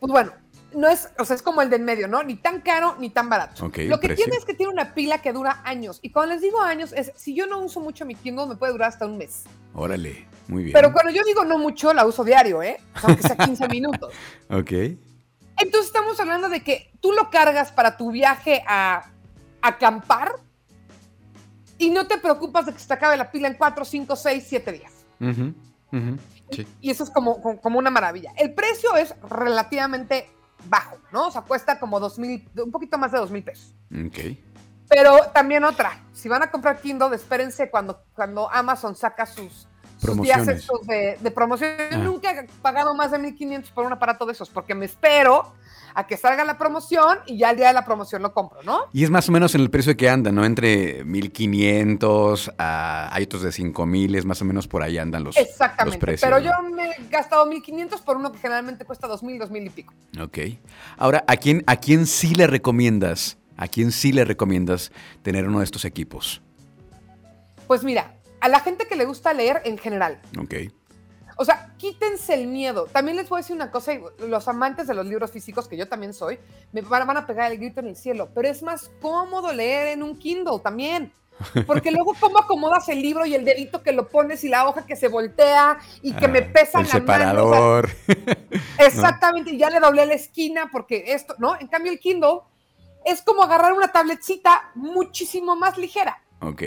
Pues 0.00 0.12
bueno, 0.12 0.32
no 0.74 0.88
es, 0.88 1.08
o 1.18 1.24
sea, 1.24 1.36
es 1.36 1.42
como 1.42 1.62
el 1.62 1.70
de 1.70 1.76
en 1.76 1.84
medio, 1.84 2.08
¿no? 2.08 2.22
Ni 2.22 2.36
tan 2.36 2.60
caro 2.60 2.96
ni 2.98 3.10
tan 3.10 3.28
barato. 3.28 3.62
Lo 3.64 4.00
que 4.00 4.14
tiene 4.14 4.36
es 4.36 4.44
que 4.44 4.54
tiene 4.54 4.72
una 4.72 4.94
pila 4.94 5.22
que 5.22 5.32
dura 5.32 5.62
años. 5.64 5.98
Y 6.02 6.10
cuando 6.10 6.34
les 6.34 6.42
digo 6.42 6.60
años, 6.60 6.92
es 6.92 7.12
si 7.16 7.34
yo 7.34 7.46
no 7.46 7.58
uso 7.58 7.80
mucho 7.80 8.04
mi 8.04 8.14
Kindle, 8.14 8.46
me 8.46 8.56
puede 8.56 8.72
durar 8.72 8.88
hasta 8.88 9.06
un 9.06 9.16
mes. 9.16 9.44
Órale, 9.74 10.26
muy 10.48 10.64
bien. 10.64 10.74
Pero 10.74 10.92
cuando 10.92 11.12
yo 11.12 11.22
digo 11.24 11.44
no 11.44 11.58
mucho, 11.58 11.94
la 11.94 12.04
uso 12.04 12.24
diario, 12.24 12.62
¿eh? 12.62 12.78
Aunque 13.02 13.22
sea 13.22 13.36
15 13.36 13.68
minutos. 13.70 14.12
Ok. 14.50 14.72
Entonces 15.58 15.86
estamos 15.86 16.20
hablando 16.20 16.48
de 16.48 16.62
que 16.62 16.90
tú 17.00 17.12
lo 17.12 17.30
cargas 17.30 17.72
para 17.72 17.96
tu 17.96 18.10
viaje 18.10 18.62
a 18.66 19.10
acampar 19.62 20.36
y 21.78 21.90
no 21.90 22.06
te 22.06 22.18
preocupas 22.18 22.66
de 22.66 22.72
que 22.72 22.78
se 22.78 22.88
te 22.88 22.94
acabe 22.94 23.16
la 23.16 23.30
pila 23.30 23.48
en 23.48 23.54
4, 23.54 23.84
5, 23.84 24.16
6, 24.16 24.44
7 24.48 24.72
días. 24.72 24.92
Y 26.80 26.90
eso 26.90 27.04
es 27.04 27.10
como, 27.10 27.40
como, 27.60 27.78
una 27.78 27.90
maravilla. 27.90 28.32
El 28.36 28.54
precio 28.54 28.96
es 28.96 29.14
relativamente 29.28 30.30
bajo, 30.68 30.98
¿no? 31.12 31.28
O 31.28 31.30
sea, 31.30 31.42
cuesta 31.42 31.78
como 31.78 32.00
dos 32.00 32.18
mil, 32.18 32.48
un 32.56 32.70
poquito 32.70 32.98
más 32.98 33.12
de 33.12 33.18
dos 33.18 33.30
mil 33.30 33.42
pesos. 33.42 33.74
Ok. 33.90 34.36
Pero 34.88 35.16
también 35.34 35.64
otra, 35.64 36.04
si 36.12 36.28
van 36.28 36.42
a 36.42 36.50
comprar 36.50 36.80
Kindle, 36.80 37.14
espérense 37.14 37.70
cuando, 37.70 38.04
cuando 38.14 38.50
Amazon 38.52 38.94
saca 38.94 39.26
sus, 39.26 39.66
sus 39.98 40.20
días 40.22 40.46
estos 40.48 40.86
de, 40.86 41.18
de 41.20 41.30
promoción. 41.30 41.70
Yo 41.90 41.96
ah. 41.96 41.98
nunca 41.98 42.30
he 42.32 42.48
pagado 42.62 42.94
más 42.94 43.10
de 43.10 43.18
1500 43.18 43.70
por 43.70 43.86
un 43.86 43.92
aparato 43.92 44.26
de 44.26 44.32
esos, 44.32 44.50
porque 44.50 44.74
me 44.74 44.86
espero 44.86 45.52
a 45.96 46.06
que 46.06 46.18
salga 46.18 46.44
la 46.44 46.58
promoción 46.58 47.20
y 47.24 47.38
ya 47.38 47.48
al 47.48 47.56
día 47.56 47.68
de 47.68 47.72
la 47.72 47.86
promoción 47.86 48.20
lo 48.20 48.34
compro, 48.34 48.62
¿no? 48.62 48.82
Y 48.92 49.02
es 49.02 49.08
más 49.08 49.30
o 49.30 49.32
menos 49.32 49.54
en 49.54 49.62
el 49.62 49.70
precio 49.70 49.96
que 49.96 50.10
anda, 50.10 50.30
¿no? 50.30 50.44
Entre 50.44 51.02
1500 51.04 52.52
a 52.58 53.08
hay 53.14 53.24
otros 53.24 53.42
de 53.42 53.50
5000, 53.50 54.14
es 54.14 54.26
más 54.26 54.42
o 54.42 54.44
menos 54.44 54.68
por 54.68 54.82
ahí 54.82 54.98
andan 54.98 55.24
los, 55.24 55.38
Exactamente, 55.38 55.98
precios. 55.98 56.30
Pero 56.30 56.38
yo 56.38 56.52
me 56.70 56.90
he 56.90 57.08
gastado 57.08 57.46
1500 57.46 58.02
por 58.02 58.18
uno 58.18 58.30
que 58.30 58.38
generalmente 58.38 58.84
cuesta 58.84 59.06
2000, 59.06 59.38
2000 59.38 59.66
y 59.66 59.70
pico. 59.70 59.94
Ok. 60.20 60.38
Ahora, 60.98 61.24
¿a 61.26 61.36
quién, 61.38 61.64
¿a 61.66 61.76
quién 61.76 62.06
sí 62.06 62.34
le 62.34 62.46
recomiendas? 62.46 63.38
¿A 63.56 63.66
quién 63.66 63.90
sí 63.90 64.12
le 64.12 64.26
recomiendas 64.26 64.92
tener 65.22 65.48
uno 65.48 65.60
de 65.60 65.64
estos 65.64 65.86
equipos? 65.86 66.42
Pues 67.66 67.82
mira, 67.82 68.15
a 68.46 68.48
la 68.48 68.60
gente 68.60 68.86
que 68.86 68.94
le 68.94 69.04
gusta 69.04 69.34
leer 69.34 69.60
en 69.64 69.76
general. 69.76 70.20
Ok. 70.38 70.54
O 71.36 71.44
sea, 71.44 71.74
quítense 71.76 72.32
el 72.32 72.46
miedo. 72.46 72.86
También 72.86 73.16
les 73.16 73.28
voy 73.28 73.38
a 73.38 73.42
decir 73.42 73.56
una 73.56 73.72
cosa, 73.72 73.92
los 74.20 74.46
amantes 74.46 74.86
de 74.86 74.94
los 74.94 75.04
libros 75.04 75.32
físicos, 75.32 75.66
que 75.66 75.76
yo 75.76 75.88
también 75.88 76.14
soy, 76.14 76.38
me 76.72 76.80
van, 76.80 77.16
a 77.16 77.26
pegar 77.26 77.50
el 77.50 77.58
grito 77.58 77.80
en 77.80 77.88
el 77.88 77.96
cielo, 77.96 78.30
pero 78.34 78.48
es 78.48 78.62
más 78.62 78.88
cómodo 79.02 79.52
leer 79.52 79.88
en 79.88 80.04
un 80.04 80.16
Kindle 80.16 80.60
también. 80.62 81.12
Porque 81.66 81.90
luego 81.90 82.14
cómo 82.18 82.38
acomodas 82.38 82.88
el 82.88 83.02
libro 83.02 83.26
y 83.26 83.34
el 83.34 83.44
dedito 83.44 83.82
que 83.82 83.92
lo 83.92 84.08
pones 84.08 84.42
y 84.44 84.48
la 84.48 84.66
hoja 84.66 84.86
que 84.86 84.96
se 84.96 85.08
voltea 85.08 85.78
y 86.00 86.14
que 86.14 86.28
me 86.28 86.38
ah, 86.38 86.50
pesa 86.54 86.80
el 86.80 86.86
la 86.86 86.92
separador. 86.92 87.90
exactamente, 88.78 89.50
y 89.50 89.58
ya 89.58 89.68
le 89.68 89.80
doblé 89.80 90.06
la 90.06 90.14
esquina 90.14 90.70
porque 90.72 91.04
esto, 91.08 91.34
¿no? 91.38 91.58
En 91.60 91.66
cambio 91.66 91.92
el 91.92 91.98
Kindle 91.98 92.38
es 93.04 93.20
como 93.22 93.42
agarrar 93.42 93.72
una 93.72 93.88
tabletcita 93.88 94.70
muchísimo 94.76 95.56
más 95.56 95.76
ligera. 95.76 96.22
Ok. 96.40 96.62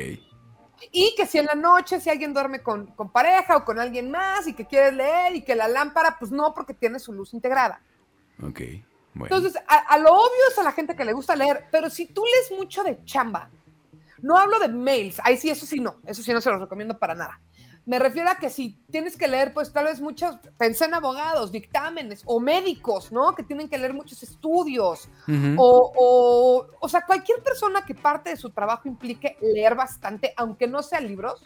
Y 0.91 1.13
que 1.15 1.25
si 1.25 1.37
en 1.37 1.45
la 1.45 1.55
noche, 1.55 1.99
si 1.99 2.09
alguien 2.09 2.33
duerme 2.33 2.61
con, 2.61 2.87
pareja 3.11 3.57
o 3.57 3.65
con 3.65 3.79
alguien 3.79 4.09
más 4.11 4.47
y 4.47 4.53
que 4.53 4.65
quieres 4.65 4.93
leer 4.93 5.35
y 5.35 5.41
que 5.41 5.55
la 5.55 5.67
lámpara, 5.67 6.17
pues 6.19 6.31
no, 6.31 6.53
porque 6.53 6.73
tiene 6.73 6.99
su 6.99 7.13
luz 7.13 7.33
integrada. 7.33 7.81
Ok. 8.41 8.61
Bueno. 9.13 9.35
Entonces, 9.35 9.61
a, 9.67 9.97
lo 9.97 10.11
obvio 10.11 10.47
es 10.49 10.57
a 10.57 10.63
la 10.63 10.71
gente 10.71 10.95
que 10.95 11.03
le 11.03 11.13
gusta 11.13 11.35
leer, 11.35 11.65
pero 11.71 11.89
si 11.89 12.05
tú 12.05 12.23
lees 12.23 12.59
mucho 12.59 12.83
de 12.83 13.03
chamba, 13.05 13.49
no 14.21 14.37
hablo 14.37 14.59
de 14.59 14.67
mails, 14.67 15.19
ahí 15.23 15.35
sí, 15.37 15.49
eso 15.49 15.65
sí 15.65 15.79
no, 15.79 15.97
eso 16.05 16.21
sí 16.21 16.31
no 16.31 16.41
se 16.41 16.51
los 16.51 16.61
recomiendo 16.61 16.97
para 16.97 17.15
nada. 17.15 17.39
Me 17.89 17.97
refiero 17.97 18.29
a 18.29 18.35
que 18.35 18.51
si 18.51 18.77
tienes 18.91 19.17
que 19.17 19.27
leer, 19.27 19.51
pues 19.51 19.73
tal 19.73 19.85
vez 19.85 19.99
muchos, 19.99 20.37
pensé 20.59 20.85
en 20.85 20.93
abogados, 20.93 21.51
dictámenes 21.51 22.21
o 22.23 22.39
médicos, 22.39 23.11
¿no? 23.11 23.33
Que 23.33 23.41
tienen 23.41 23.67
que 23.67 23.79
leer 23.79 23.95
muchos 23.95 24.21
estudios. 24.21 25.09
o, 25.57 25.91
o, 25.97 26.67
o, 26.79 26.87
sea, 26.87 27.03
cualquier 27.03 27.41
persona 27.41 27.83
que 27.83 27.95
parte 27.95 28.29
de 28.29 28.37
su 28.37 28.51
trabajo 28.51 28.87
implique 28.87 29.37
leer 29.41 29.73
bastante, 29.73 30.35
aunque 30.37 30.67
no 30.67 30.83
sean 30.83 31.07
libros. 31.07 31.41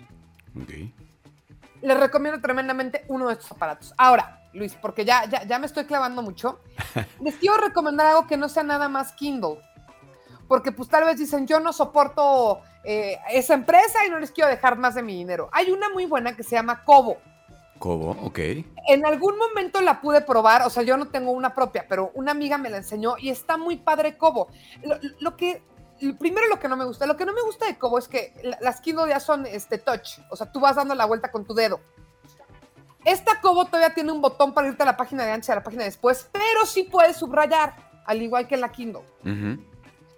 Okay. 0.61 0.93
Les 1.81 1.97
recomiendo 1.97 2.41
tremendamente 2.41 3.05
uno 3.07 3.27
de 3.29 3.35
estos 3.35 3.49
aparatos. 3.53 3.93
Ahora, 3.97 4.41
Luis, 4.51 4.75
porque 4.75 5.05
ya, 5.05 5.23
ya, 5.29 5.45
ya 5.45 5.59
me 5.59 5.65
estoy 5.65 5.85
clavando 5.85 6.21
mucho, 6.21 6.59
les 7.21 7.35
quiero 7.35 7.55
recomendar 7.55 8.07
algo 8.07 8.27
que 8.27 8.35
no 8.35 8.49
sea 8.49 8.63
nada 8.63 8.89
más 8.89 9.13
Kindle. 9.13 9.61
Porque 10.47 10.71
pues 10.71 10.89
tal 10.89 11.05
vez 11.05 11.17
dicen, 11.17 11.47
yo 11.47 11.59
no 11.59 11.73
soporto 11.73 12.61
eh, 12.83 13.17
esa 13.31 13.53
empresa 13.53 14.05
y 14.05 14.09
no 14.09 14.19
les 14.19 14.31
quiero 14.31 14.49
dejar 14.49 14.77
más 14.77 14.95
de 14.95 15.03
mi 15.03 15.15
dinero. 15.15 15.49
Hay 15.51 15.71
una 15.71 15.89
muy 15.89 16.05
buena 16.05 16.35
que 16.35 16.43
se 16.43 16.55
llama 16.55 16.83
Cobo. 16.83 17.17
Cobo, 17.79 18.11
ok. 18.11 18.39
En 18.87 19.05
algún 19.05 19.37
momento 19.37 19.81
la 19.81 20.01
pude 20.01 20.21
probar, 20.21 20.61
o 20.63 20.69
sea, 20.69 20.83
yo 20.83 20.97
no 20.97 21.07
tengo 21.07 21.31
una 21.31 21.53
propia, 21.53 21.85
pero 21.87 22.11
una 22.13 22.31
amiga 22.31 22.57
me 22.57 22.69
la 22.69 22.77
enseñó 22.77 23.15
y 23.17 23.29
está 23.29 23.57
muy 23.57 23.77
padre 23.77 24.17
Cobo. 24.17 24.47
Lo, 25.19 25.35
que, 25.35 25.63
primero 26.19 26.47
lo 26.47 26.59
que 26.59 26.67
no 26.67 26.77
me 26.77 26.85
gusta, 26.85 27.05
lo 27.05 27.17
que 27.17 27.25
no 27.25 27.33
me 27.33 27.41
gusta 27.41 27.65
de 27.65 27.77
Cobo 27.77 27.97
es 27.97 28.07
que 28.07 28.33
las 28.61 28.79
Kindle 28.81 29.09
ya 29.09 29.19
son 29.19 29.45
este 29.45 29.77
touch, 29.77 30.19
o 30.29 30.35
sea, 30.35 30.51
tú 30.51 30.59
vas 30.59 30.75
dando 30.75 30.95
la 30.95 31.05
vuelta 31.05 31.31
con 31.31 31.45
tu 31.45 31.53
dedo. 31.53 31.79
Esta 33.05 33.41
Cobo 33.41 33.65
todavía 33.65 33.93
tiene 33.93 34.13
un 34.13 34.21
botón 34.21 34.53
para 34.53 34.69
irte 34.69 34.83
a 34.83 34.85
la 34.85 34.95
página 34.95 35.25
de 35.25 35.31
antes 35.31 35.49
y 35.49 35.51
a 35.51 35.55
la 35.55 35.63
página 35.63 35.83
de 35.83 35.89
después, 35.89 36.29
pero 36.31 36.65
sí 36.65 36.83
puedes 36.83 37.17
subrayar, 37.17 37.75
al 38.05 38.21
igual 38.21 38.47
que 38.47 38.55
en 38.55 38.61
la 38.61 38.71
Kindle. 38.71 39.03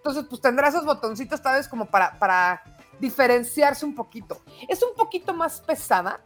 Entonces, 0.05 0.27
pues 0.29 0.39
tendrá 0.39 0.67
esos 0.67 0.85
botoncitos 0.85 1.41
tal 1.41 1.55
vez 1.55 1.67
como 1.67 1.87
para, 1.87 2.19
para 2.19 2.61
diferenciarse 2.99 3.83
un 3.87 3.95
poquito. 3.95 4.39
Es 4.67 4.83
un 4.83 4.93
poquito 4.95 5.33
más 5.33 5.61
pesada 5.61 6.23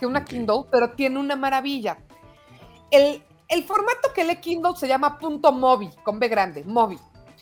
que 0.00 0.04
una 0.04 0.24
Kindle, 0.24 0.64
pero 0.68 0.90
tiene 0.94 1.20
una 1.20 1.36
maravilla. 1.36 1.96
El, 2.90 3.22
formato 3.68 4.12
que 4.12 4.24
lee 4.24 4.40
Kindle 4.40 4.72
se 4.74 4.88
llama 4.88 5.16
punto 5.16 5.52
.mobi, 5.52 5.90
con 6.02 6.18
B 6.18 6.26
grande, 6.26 6.64
mobi. 6.64 6.98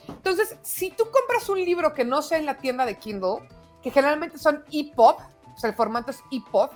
Entonces, 0.09 0.59
si 0.61 0.91
tú 0.91 1.05
compras 1.11 1.49
un 1.49 1.65
libro 1.65 1.95
que 1.95 2.05
no 2.05 2.21
sea 2.21 2.37
en 2.37 2.45
la 2.45 2.59
tienda 2.59 2.85
de 2.85 2.99
Kindle, 2.99 3.49
que 3.83 3.91
generalmente 3.91 4.37
son 4.37 4.63
EPUB, 4.71 5.17
o 5.55 5.59
sea, 5.59 5.71
el 5.71 5.75
formato 5.75 6.11
es 6.11 6.23
EPUB, 6.31 6.69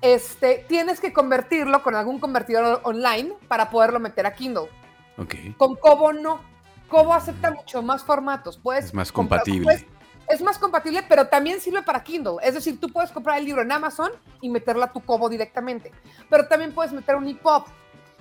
este, 0.00 0.64
tienes 0.66 0.98
que 0.98 1.12
convertirlo 1.12 1.82
con 1.82 1.94
algún 1.94 2.18
convertidor 2.18 2.80
online 2.84 3.34
para 3.48 3.68
poderlo 3.68 4.00
meter 4.00 4.24
a 4.24 4.32
Kindle. 4.32 4.70
Ok. 5.18 5.34
Con 5.58 5.76
Kobo 5.76 6.14
no. 6.14 6.53
Kobo 6.88 7.14
acepta 7.14 7.50
mucho 7.50 7.82
más 7.82 8.02
formatos. 8.04 8.58
Puedes 8.58 8.86
Es 8.86 8.94
más 8.94 9.12
comprar- 9.12 9.40
compatible. 9.40 9.64
puedes- 9.64 9.86
es 10.28 10.40
más 10.40 10.58
compatible, 10.58 11.04
pero 11.08 11.26
también 11.28 11.60
sirve 11.60 11.82
para 11.82 12.02
Kindle. 12.02 12.36
Es 12.42 12.54
decir, 12.54 12.80
tú 12.80 12.88
puedes 12.88 13.10
comprar 13.10 13.38
el 13.38 13.44
libro 13.44 13.62
en 13.62 13.70
Amazon 13.72 14.10
y 14.40 14.48
meterlo 14.48 14.84
a 14.84 14.92
tu 14.92 15.00
Kobo 15.00 15.28
directamente. 15.28 15.92
Pero 16.30 16.46
también 16.48 16.72
puedes 16.72 16.92
meter 16.92 17.16
un 17.16 17.28
EPUB. 17.28 17.64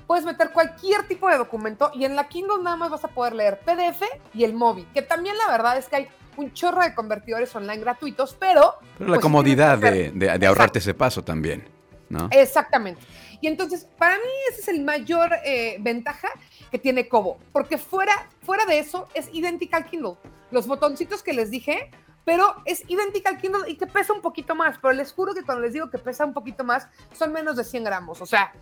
Puedes 0.06 0.26
meter 0.26 0.52
cualquier 0.52 1.08
tipo 1.08 1.30
de 1.30 1.38
documento 1.38 1.90
y 1.94 2.04
en 2.04 2.16
la 2.18 2.28
Kindle 2.28 2.62
nada 2.62 2.76
más 2.76 2.90
vas 2.90 3.06
a 3.06 3.08
poder 3.08 3.34
leer 3.34 3.62
PDF 3.62 4.04
y 4.34 4.44
el 4.44 4.54
móvil. 4.54 4.86
Que 4.94 5.02
también 5.02 5.38
la 5.38 5.50
verdad 5.50 5.78
es 5.78 5.88
que 5.88 5.96
hay 5.96 6.08
un 6.36 6.52
chorro 6.52 6.82
de 6.82 6.94
convertidores 6.94 7.56
online 7.56 7.78
gratuitos, 7.82 8.36
pero... 8.38 8.76
Pero 8.98 9.10
la 9.10 9.16
pues, 9.16 9.22
comodidad 9.22 9.78
de 9.78 10.46
ahorrarte 10.48 10.80
ese 10.80 10.94
paso 10.94 11.24
también, 11.24 11.64
¿no? 12.14 12.30
Exactamente. 12.32 13.02
Y 13.42 13.48
entonces, 13.48 13.88
para 13.98 14.16
mí 14.16 14.32
ese 14.52 14.62
es 14.62 14.68
el 14.70 14.84
mayor 14.84 15.32
eh, 15.44 15.76
ventaja 15.80 16.30
que 16.72 16.80
tiene 16.80 17.10
Kobo, 17.10 17.40
porque 17.52 17.78
fuera, 17.78 18.14
fuera 18.42 18.66
de 18.66 18.80
eso 18.80 19.08
es 19.14 19.30
idéntica 19.34 19.78
al 19.78 19.86
Kindle. 19.86 20.16
Los 20.52 20.66
botoncitos 20.66 21.24
que 21.24 21.34
les 21.34 21.52
dije, 21.52 21.92
pero 22.26 22.56
es 22.66 22.84
idéntica 22.88 23.30
al 23.30 23.38
Kindle 23.38 23.70
y 23.70 23.76
que 23.76 23.88
pesa 23.88 24.14
un 24.14 24.22
poquito 24.22 24.56
más, 24.56 24.78
pero 24.82 24.94
les 24.94 25.12
juro 25.12 25.34
que 25.34 25.44
cuando 25.44 25.62
les 25.62 25.74
digo 25.74 25.90
que 25.90 25.98
pesa 25.98 26.26
un 26.26 26.34
poquito 26.34 26.64
más, 26.64 26.88
son 27.18 27.34
menos 27.34 27.58
de 27.58 27.64
100 27.64 27.84
gramos, 27.84 28.22
o 28.22 28.26
sea, 28.26 28.54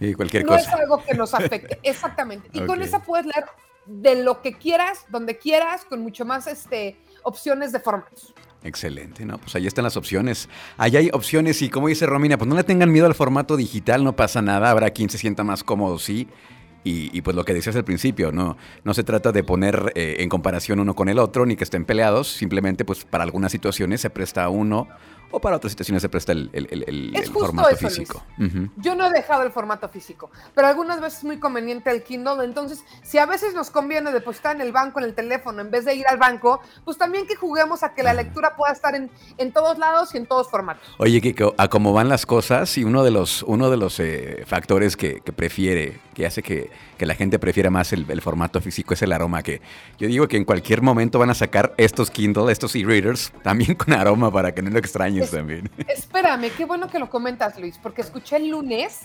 Y 0.00 0.14
cualquier 0.14 0.44
no 0.44 0.56
es 0.56 0.66
algo 0.68 1.02
que 1.04 1.14
nos 1.14 1.32
afecte, 1.34 1.78
exactamente. 1.82 2.48
Y 2.52 2.66
con 2.66 2.82
esa 2.82 3.00
puedes 3.04 3.26
leer 3.26 3.46
de 3.86 4.22
lo 4.22 4.42
que 4.42 4.54
quieras, 4.54 5.04
donde 5.08 5.38
quieras, 5.38 5.84
con 5.84 6.00
mucho 6.00 6.24
más 6.24 6.46
este, 6.46 6.96
opciones 7.22 7.72
de 7.72 7.80
formatos. 7.80 8.34
Excelente, 8.64 9.24
¿no? 9.24 9.38
Pues 9.38 9.54
ahí 9.56 9.66
están 9.66 9.84
las 9.84 9.96
opciones. 9.96 10.48
Ahí 10.76 10.96
hay 10.96 11.10
opciones 11.12 11.62
y 11.62 11.68
como 11.68 11.88
dice 11.88 12.06
Romina, 12.06 12.38
pues 12.38 12.48
no 12.48 12.54
le 12.54 12.64
tengan 12.64 12.92
miedo 12.92 13.06
al 13.06 13.14
formato 13.14 13.56
digital, 13.56 14.04
no 14.04 14.14
pasa 14.14 14.40
nada, 14.40 14.70
habrá 14.70 14.90
quien 14.90 15.10
se 15.10 15.18
sienta 15.18 15.42
más 15.42 15.64
cómodo, 15.64 15.98
sí. 15.98 16.28
Y, 16.84 17.16
y 17.16 17.22
pues 17.22 17.36
lo 17.36 17.44
que 17.44 17.54
decías 17.54 17.76
al 17.76 17.84
principio, 17.84 18.32
no, 18.32 18.56
no 18.82 18.94
se 18.94 19.04
trata 19.04 19.30
de 19.30 19.44
poner 19.44 19.92
eh, 19.94 20.16
en 20.18 20.28
comparación 20.28 20.80
uno 20.80 20.94
con 20.94 21.08
el 21.08 21.18
otro, 21.20 21.46
ni 21.46 21.54
que 21.54 21.62
estén 21.62 21.84
peleados, 21.84 22.28
simplemente 22.28 22.84
pues 22.84 23.04
para 23.04 23.22
algunas 23.22 23.52
situaciones 23.52 24.00
se 24.00 24.10
presta 24.10 24.48
uno 24.48 24.88
o 25.32 25.40
para 25.40 25.56
otras 25.56 25.72
situaciones 25.72 26.02
se 26.02 26.08
presta 26.08 26.30
el, 26.32 26.50
formato 27.32 27.68
eso, 27.70 27.88
físico. 27.88 28.22
Yo 28.76 28.94
no 28.94 29.06
he 29.06 29.10
dejado 29.10 29.42
el 29.42 29.50
formato 29.52 29.88
físico, 29.88 30.30
pero 30.54 30.68
algunas 30.68 31.00
veces 31.00 31.18
es 31.20 31.24
muy 31.24 31.38
conveniente 31.38 31.90
el 31.90 32.02
Kindle. 32.02 32.44
Entonces, 32.44 32.84
si 33.02 33.18
a 33.18 33.26
veces 33.26 33.54
nos 33.54 33.70
conviene 33.70 34.12
depositar 34.12 34.54
en 34.56 34.62
el 34.62 34.72
banco, 34.72 34.98
en 35.00 35.06
el 35.06 35.14
teléfono, 35.14 35.60
en 35.60 35.70
vez 35.70 35.84
de 35.84 35.94
ir 35.94 36.06
al 36.06 36.18
banco, 36.18 36.60
pues 36.84 36.98
también 36.98 37.26
que 37.26 37.34
juguemos 37.34 37.82
a 37.82 37.94
que 37.94 38.02
la 38.02 38.14
lectura 38.14 38.54
pueda 38.56 38.72
estar 38.72 38.94
en, 38.94 39.10
en 39.38 39.52
todos 39.52 39.78
lados 39.78 40.14
y 40.14 40.18
en 40.18 40.26
todos 40.26 40.48
formatos. 40.50 40.86
Oye, 40.98 41.34
co- 41.34 41.54
a 41.58 41.68
cómo 41.68 41.92
van 41.92 42.08
las 42.08 42.26
cosas 42.26 42.76
y 42.78 42.84
uno 42.84 43.02
de 43.02 43.10
los, 43.10 43.42
uno 43.42 43.70
de 43.70 43.76
los 43.76 43.98
eh, 44.00 44.44
factores 44.46 44.96
que, 44.96 45.20
que 45.20 45.32
prefiere, 45.32 46.00
que 46.14 46.26
hace 46.26 46.42
que, 46.42 46.70
que 47.02 47.06
la 47.06 47.16
gente 47.16 47.40
prefiera 47.40 47.68
más 47.68 47.92
el, 47.92 48.06
el 48.08 48.20
formato 48.22 48.60
físico 48.60 48.94
es 48.94 49.02
el 49.02 49.10
aroma, 49.10 49.42
que 49.42 49.60
yo 49.98 50.06
digo 50.06 50.28
que 50.28 50.36
en 50.36 50.44
cualquier 50.44 50.82
momento 50.82 51.18
van 51.18 51.30
a 51.30 51.34
sacar 51.34 51.74
estos 51.76 52.12
Kindle, 52.12 52.52
estos 52.52 52.76
e-readers, 52.76 53.32
también 53.42 53.74
con 53.74 53.92
aroma 53.92 54.30
para 54.30 54.54
que 54.54 54.62
no 54.62 54.70
lo 54.70 54.78
extrañes 54.78 55.24
Es- 55.24 55.30
también. 55.32 55.68
Espérame, 55.88 56.48
qué 56.56 56.64
bueno 56.64 56.86
que 56.88 57.00
lo 57.00 57.10
comentas, 57.10 57.58
Luis, 57.58 57.76
porque 57.82 58.02
escuché 58.02 58.36
el 58.36 58.50
lunes 58.50 59.00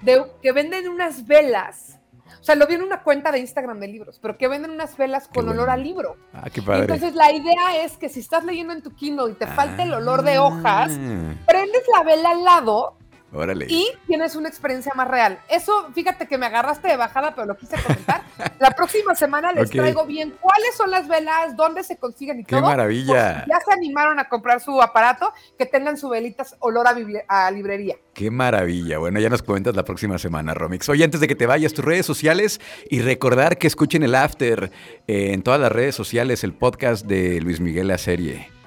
de, 0.00 0.22
que 0.40 0.52
venden 0.52 0.88
unas 0.88 1.26
velas. 1.26 1.98
O 2.40 2.44
sea, 2.44 2.54
lo 2.54 2.68
vi 2.68 2.74
en 2.74 2.82
una 2.82 3.02
cuenta 3.02 3.32
de 3.32 3.40
Instagram 3.40 3.80
de 3.80 3.88
libros, 3.88 4.20
pero 4.22 4.38
que 4.38 4.46
venden 4.46 4.70
unas 4.70 4.96
velas 4.96 5.26
con 5.26 5.48
olor 5.48 5.70
a 5.70 5.76
libro. 5.76 6.18
Ah, 6.32 6.48
qué 6.52 6.62
padre. 6.62 6.82
Entonces, 6.82 7.16
la 7.16 7.32
idea 7.32 7.82
es 7.84 7.96
que 7.96 8.08
si 8.08 8.20
estás 8.20 8.44
leyendo 8.44 8.72
en 8.72 8.80
tu 8.80 8.94
Kindle 8.94 9.32
y 9.32 9.34
te 9.34 9.48
falta 9.48 9.82
el 9.82 9.92
olor 9.92 10.22
de 10.22 10.38
hojas, 10.38 10.92
Ah, 10.96 11.34
prendes 11.48 11.82
la 11.96 12.04
vela 12.04 12.30
al 12.30 12.44
lado 12.44 12.96
Órale. 13.32 13.66
y 13.68 13.86
tienes 14.06 14.34
una 14.34 14.48
experiencia 14.48 14.92
más 14.94 15.06
real. 15.08 15.38
Eso, 15.48 15.88
fíjate 15.94 16.26
que 16.26 16.36
me 16.36 16.46
agarraste 16.46 16.88
de 16.88 16.96
bajada, 16.96 17.34
pero 17.34 17.46
lo 17.46 17.56
quise 17.56 17.76
comentar. 17.80 18.22
La 18.58 18.70
próxima 18.72 19.14
semana 19.14 19.52
les 19.52 19.70
traigo 19.70 20.04
bien 20.04 20.34
cuáles 20.40 20.74
son 20.76 20.90
las 20.90 21.08
velas, 21.08 21.56
dónde 21.56 21.82
se 21.82 21.96
consiguen 21.96 22.40
y 22.40 22.44
¡Qué 22.44 22.56
todo. 22.56 22.66
maravilla! 22.66 23.34
Por 23.34 23.44
si 23.44 23.50
ya 23.50 23.60
se 23.60 23.72
animaron 23.72 24.18
a 24.18 24.28
comprar 24.28 24.60
su 24.60 24.82
aparato, 24.82 25.32
que 25.58 25.66
tengan 25.66 25.96
su 25.96 26.08
velitas 26.08 26.56
olor 26.58 26.86
a, 26.88 27.50
librería. 27.50 27.96
Qué 28.12 28.30
maravilla. 28.30 28.98
Bueno, 28.98 29.20
ya 29.20 29.28
nos 29.28 29.42
comentas 29.42 29.74
la 29.76 29.84
próxima 29.84 30.18
semana, 30.18 30.52
Romix. 30.54 30.88
Oye, 30.88 31.04
antes 31.04 31.20
de 31.20 31.28
que 31.28 31.34
te 31.34 31.46
vayas, 31.46 31.72
tus 31.72 31.84
redes 31.84 32.04
sociales 32.04 32.60
y 32.88 33.00
recordar 33.00 33.58
que 33.58 33.66
escuchen 33.66 34.02
el 34.02 34.14
After 34.14 34.70
eh, 35.06 35.32
en 35.32 35.42
todas 35.42 35.60
las 35.60 35.72
redes 35.72 35.94
sociales, 35.94 36.44
el 36.44 36.52
podcast 36.52 37.06
de 37.06 37.40
Luis 37.40 37.60
Miguel 37.60 37.88
La 37.88 37.98
Serie. 37.98 38.59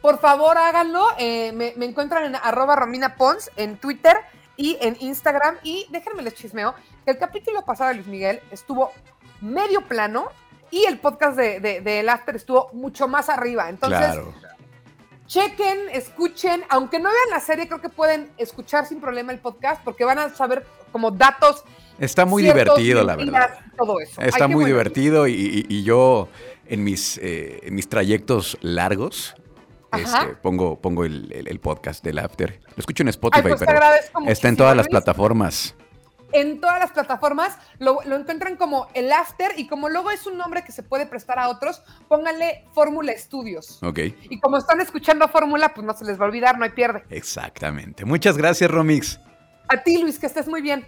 Por 0.00 0.18
favor, 0.20 0.56
háganlo. 0.58 1.06
Eh, 1.18 1.52
me, 1.52 1.74
me 1.76 1.84
encuentran 1.86 2.24
en 2.24 2.34
arroba 2.36 2.76
Romina 2.76 3.16
Pons 3.16 3.50
en 3.56 3.76
Twitter 3.76 4.16
y 4.56 4.78
en 4.80 4.96
Instagram. 5.00 5.56
Y 5.62 5.86
déjenme 5.90 6.22
les 6.22 6.34
chismeo 6.34 6.74
que 7.04 7.10
el 7.12 7.18
capítulo 7.18 7.64
pasado 7.64 7.88
de 7.90 7.96
Luis 7.96 8.06
Miguel 8.06 8.40
estuvo 8.50 8.92
medio 9.40 9.82
plano 9.82 10.28
y 10.70 10.84
el 10.84 10.98
podcast 10.98 11.36
de, 11.36 11.60
de, 11.60 11.80
de 11.80 12.00
El 12.00 12.08
After 12.08 12.34
estuvo 12.36 12.70
mucho 12.72 13.08
más 13.08 13.28
arriba. 13.28 13.68
Entonces, 13.68 13.98
claro. 13.98 14.32
chequen, 15.26 15.88
escuchen. 15.92 16.62
Aunque 16.68 16.98
no 16.98 17.08
vean 17.10 17.30
la 17.30 17.40
serie, 17.40 17.66
creo 17.66 17.80
que 17.80 17.88
pueden 17.88 18.30
escuchar 18.38 18.86
sin 18.86 19.00
problema 19.00 19.32
el 19.32 19.38
podcast 19.38 19.82
porque 19.84 20.04
van 20.04 20.18
a 20.18 20.28
saber 20.30 20.66
como 20.92 21.10
datos. 21.10 21.64
Está 21.98 22.24
muy 22.24 22.42
ciertos, 22.42 22.78
divertido, 22.78 23.04
la 23.04 23.16
verdad. 23.16 23.58
Todo 23.76 24.00
eso. 24.00 24.20
Está 24.22 24.48
muy 24.48 24.64
divertido 24.64 25.26
y, 25.28 25.32
y- 25.34 25.66
y 25.68 25.82
yo 25.82 26.28
en 26.66 26.82
mis, 26.84 27.18
eh, 27.18 27.60
en 27.64 27.74
mis 27.74 27.88
trayectos 27.88 28.56
largos. 28.62 29.34
Este, 29.92 30.26
pongo, 30.42 30.80
pongo 30.80 31.04
el, 31.04 31.32
el- 31.32 31.48
el 31.48 31.60
podcast 31.60 32.04
del 32.04 32.18
After. 32.18 32.60
Lo 32.68 32.74
escucho 32.76 33.02
en 33.02 33.08
Spotify, 33.08 33.42
Ay, 33.44 33.54
pues 33.54 33.60
pero 33.66 33.80
está 34.30 34.48
en 34.48 34.56
todas 34.56 34.76
las 34.76 34.88
plataformas. 34.88 35.74
en 36.32 36.60
todas 36.60 36.78
las 36.78 36.92
plataformas, 36.92 37.58
lo, 37.80 37.98
lo 38.04 38.14
encuentran 38.16 38.54
como 38.56 38.86
el 38.94 39.10
After 39.12 39.50
y 39.56 39.66
como 39.66 39.88
luego 39.88 40.12
es 40.12 40.26
un 40.26 40.38
nombre 40.38 40.62
que 40.62 40.70
se 40.70 40.84
puede 40.84 41.06
prestar 41.06 41.40
a 41.40 41.48
otros, 41.48 41.82
pónganle 42.08 42.64
Fórmula 42.72 43.10
Estudios. 43.10 43.82
Ok, 43.82 43.98
Y 44.30 44.38
como 44.38 44.56
están 44.58 44.80
escuchando 44.80 45.26
Fórmula, 45.28 45.74
pues 45.74 45.84
no 45.84 45.92
se 45.92 46.04
les 46.04 46.20
va 46.20 46.24
a 46.24 46.28
olvidar, 46.28 46.56
no 46.56 46.64
hay 46.64 46.70
pierde. 46.70 47.02
exactamente. 47.10 48.04
Muchas 48.04 48.36
gracias, 48.36 48.70
Romix. 48.70 49.18
A 49.68 49.82
ti, 49.82 49.98
Luis, 49.98 50.18
que 50.18 50.26
estés 50.26 50.46
muy 50.48 50.62
bien. 50.62 50.86